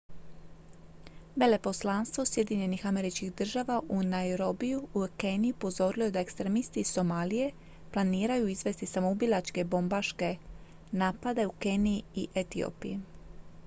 [1.41, 7.51] "veleposlanstvo sjedinjenih američkih država u nairobiju u keniji upozorilo je da "ekstremisti iz somalije"
[7.93, 10.35] planiraju izvesti samoubilačke bobmbaške
[10.91, 12.99] napade u keniji i etiopiji.